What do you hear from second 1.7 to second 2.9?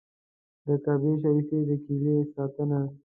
کیلي ساتنه.